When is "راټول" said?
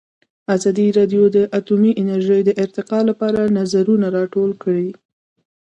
4.17-4.51